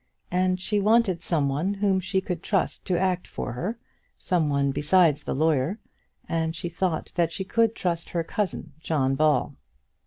[0.31, 3.77] And she wanted some one whom she could trust to act for her,
[4.17, 5.77] some one besides the lawyer,
[6.27, 9.55] and she thought that she could trust her cousin, John Ball.